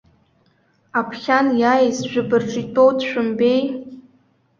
Аԥхьан 0.99 1.47
иааиз, 1.61 1.97
жәаба 2.09 2.37
рҿы 2.41 2.59
итәоу, 2.63 2.89
дшәымбеи? 2.97 3.61